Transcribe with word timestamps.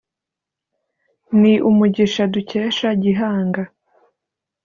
Ni 1.41 1.53
umugisha 1.69 2.23
dukesha 2.33 2.89
gihanga 3.03 3.61